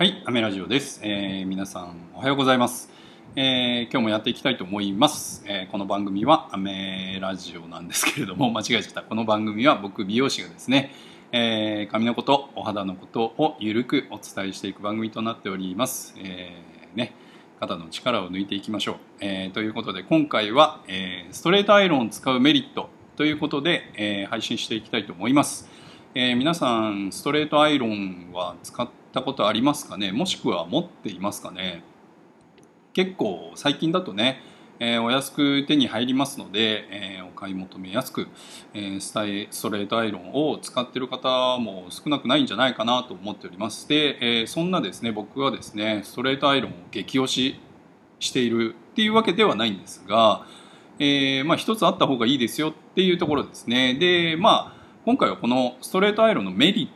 [0.00, 2.88] はい、アメラジオです、えー皆さんおはようございます、
[3.36, 9.02] えー今日もやっていきたいと思います、えーこの番組はアメラジオなんですけれども間違えちゃった。
[9.02, 10.94] この番組は僕美容師がですね、
[11.32, 16.56] え髪のことお肌のことをゆるくお伝えしていく番組となっております、え
[16.94, 17.12] ね
[17.60, 25.68] 肩の力を抜いていきましょう、えということで今回は、えーストレートアイロンを使うメリットということで、え配信していきたいと思います。
[26.14, 30.12] え皆さんストレートアイロンは使ったことありますかね？
[30.12, 31.82] もしくは持っていますかね？
[32.92, 34.40] 結構最近だとね、
[34.78, 38.28] えーお安く手に入りますので、えーお買い求めやすく、
[38.74, 43.88] えースタイストレートアイロンを使っている方も少なくないんじゃないかなと思っております。
[43.88, 47.60] で、えーそんなですね僕はですねストレートアイロンを激推し
[48.18, 50.44] しているっていうわけではないんですが、
[50.98, 53.94] えーまあ、一つあった方がいいですよっていうところですね。
[53.94, 56.92] でまあ今回はこのストレートアイロンのメリット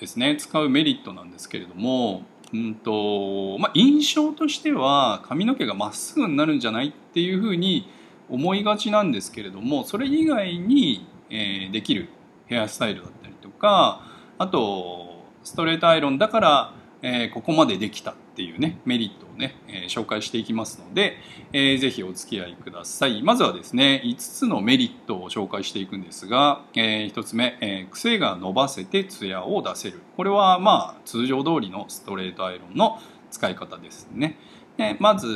[0.00, 7.90] ですね使うメリットなんですけれども、うんとまあ、印象としては髪の毛がまっすぐになるんじゃないっていうふうに
[8.30, 12.08] 思いがちなんですけれどもそれ以外に、えーできる
[12.46, 14.02] ヘアスタイルだったりとか
[14.38, 18.14] あとストレートアイロンだから、えーここまでできた。
[18.38, 21.16] ていうねメリットをね、え紹介していきますので、
[21.52, 23.20] えーぜひお付き合いください。
[23.22, 30.00] まずはですね5つのメリットを紹介していくんですが、え1つ目、えー癖が伸ばせてツヤを出せる。
[30.16, 33.00] これはまあ通常通りのストレートアイロンの
[33.32, 34.38] 使い方ですね。
[34.76, 35.26] でまず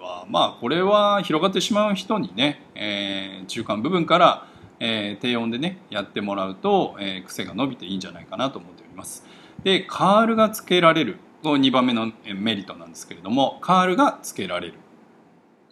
[0.00, 4.46] はまあこれは広がってしまう人にね、え中間部分から、
[4.80, 9.24] えー低温でねやってもらうと、えー癖が伸びていいんじゃないかなと思っております。
[9.62, 11.18] でカールがつけられる。
[11.42, 14.74] 2番目のメリットなんですけれどもカールがつけられる、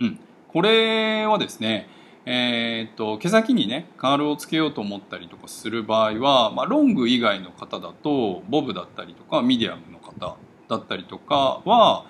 [0.00, 1.88] うん、これはですね
[2.24, 10.36] えーっと毛先にねカールをつけようと思ったりとかする場合は、まあ、ロング以外の方だとボブだったりとかミディアムの方
[10.68, 12.04] だったりとかは、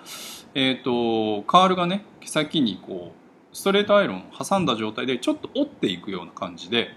[0.53, 6.89] えーっとカールがね毛先にこうストレートアイロンを挟んだ状態でちょっと折っていくような感じで、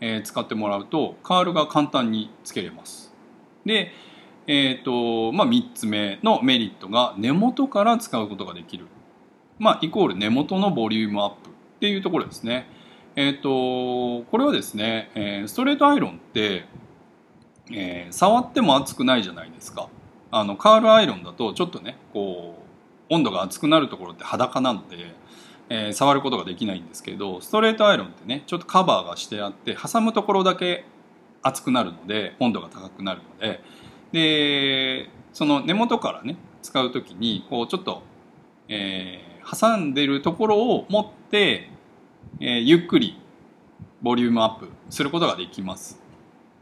[0.00, 3.14] えー使ってもらうとカールが簡単につけれます。
[3.64, 3.92] で
[4.52, 8.86] えーとまあ、3つ目のメリットが根元から使うことができる、
[9.60, 12.66] まあ、イコール根元のボリュームアップっていうところですね。
[13.14, 16.64] えー、とこれはですね、えストレートアイロンって、
[17.70, 19.88] えー触っても熱くないじゃないですか
[20.32, 22.58] あのカールアイロンだとちょっとねこ
[23.08, 25.14] う温度が熱くなるところって裸なので、
[25.68, 30.84] えー触ることができないんですけどストレートアイロンってねちょっとカバーがしてあって挟むところだけ
[31.42, 33.62] 熱くなるので温度が高くなるので
[34.12, 38.02] でその根元からね使う時にこうちょっと、
[38.68, 41.70] えー挟んでるところを持って、
[42.40, 43.18] えーゆっくり
[44.02, 46.00] ボリュームアップすることができます。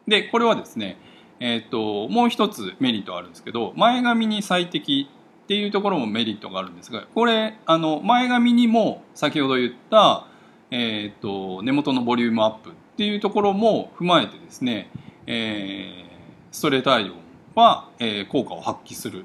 [0.06, 0.96] でこれはですね、
[1.38, 5.10] えー、ともう一つメリットあるんですけど前髪に最適
[5.44, 10.26] っていうところもメリットがあるんですがこれあの前髪にも先ほど言った、
[10.70, 14.90] えー、と根元のボリュームアップっていうところも踏まえてですね、
[15.26, 16.08] えー
[16.50, 17.27] ストレートアイロン
[17.58, 19.24] は、えー効果を発揮する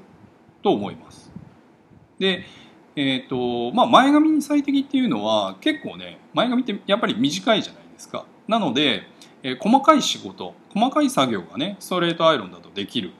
[0.62, 1.30] と思います。
[2.18, 2.44] で
[2.96, 9.02] えーとまあ、前髪に最適っていうのは結構ね前髪ってやっぱり短いじゃないですかなので、
[9.42, 13.12] えー細かい仕事細かい作業がねストレートアイロンだとできる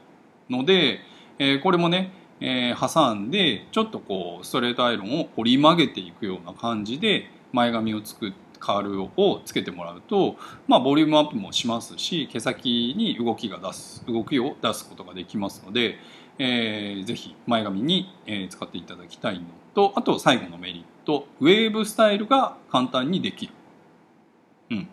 [0.50, 1.00] ので、
[1.38, 8.32] えーこれもね、えー挟んでちょっとこうストレートアイロンを折り曲げていくような感じで前髪をつく
[8.64, 10.36] カールをつけてもらうと、
[10.66, 15.98] まあ、ボリュームアップもしますし毛先に動きが出す動きを出すことができますので、
[16.38, 19.44] えーぜひ前髪に、え使っていただきたいの
[19.74, 23.52] とあと最後のメリットウェーブスタイルが簡単にできる。
[24.70, 24.88] うん、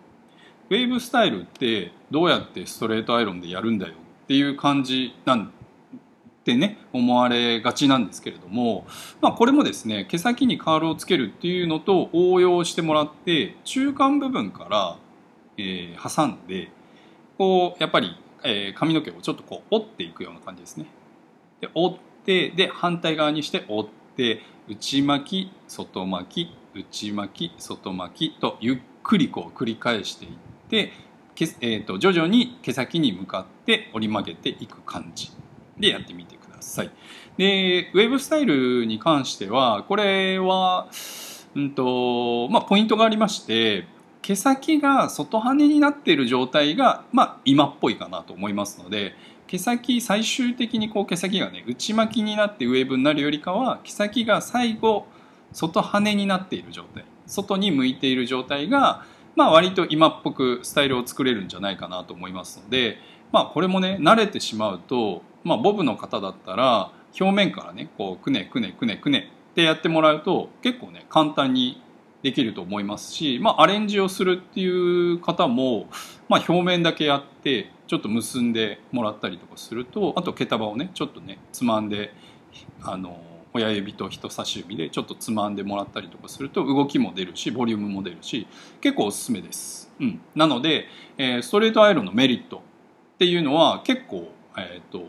[0.69, 5.53] ウェーブスタイルってどうやってストレートアイロンでやるんだよっていう感じなん
[6.41, 8.85] ってね思われがちなんですけれども、
[9.21, 14.97] まあ、これもですね毛先にカールをつけるっていうのと応用してもらって中間部分から、
[15.57, 16.71] えー挟んで
[17.37, 20.87] こうやっぱり、えー髪の毛をちょっとこう折っていくような感じですね。
[21.59, 30.31] で折ってで反対側にして折って内巻き外巻き内巻き外巻きとゆっくりこう繰り返していっ
[30.69, 30.91] て、
[31.61, 35.31] えー、と徐々に毛先に向かって折り曲げていく感じ
[35.81, 36.91] でやってみてください。
[37.37, 40.87] でウェブスタイルに関してはこれは、
[41.55, 43.85] うんとまあ、ポイントがありまして
[44.21, 49.15] 毛先が外羽になっている状態が、まあ、今っぽいかなと思いますので
[49.47, 55.07] 毛先最終的にこう毛先がね内巻きになってウェーブになるよりかは毛先が最後
[55.51, 59.05] 外羽になっている状態外に向いている状態が、
[59.35, 62.97] まあ、割と今っぽくスタイルを作れるんじゃないかなと思いますので、
[63.31, 71.81] まあ、これもね慣れてしまうと、まあ、ボブの方だったら表面からねこうくねくねくねくねってやってもらうと結構ね簡単に
[72.23, 75.87] できると思いますし、まあ、アレンジをするっていう方も、
[76.29, 82.13] まあ、表面だけやってちょっと結んでもらったりとかするとあと毛束をねちょっとねつまんで
[82.83, 83.19] あの
[83.53, 88.47] 親指と人差し指でちょっとつまんでもらったりとかすると動きも出るしボリュームも出るし
[88.79, 89.91] 結構おすすめです。
[89.99, 90.87] うん、なので、
[91.17, 95.03] えーストレートアイロンのメリットっていうのは結構、えー、と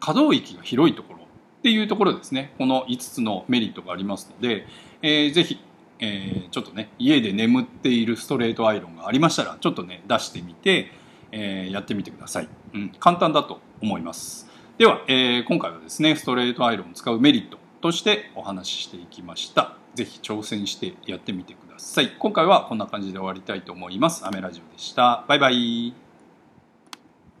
[0.00, 2.54] 可動域が広いところっていうところですね。
[2.58, 4.66] この5つのメリットがありますので、
[5.02, 5.60] えーぜひ、
[5.98, 10.92] えーちょっとね家で眠っているストレートアイロンがありましたらちょっとね出してみて、
[11.32, 14.48] えーやってみてください、うん、簡単だと思います。
[14.78, 19.76] では、えー今回はですねストレートアイロンを使うメリットとしてお話ししていきました。
[19.94, 22.12] ぜひ挑戦してやってみてください。
[22.18, 24.26] 今回はこんな感じで終わりたいと思います。
[24.26, 25.24] アメラジオでした。
[25.28, 26.07] バイバイ。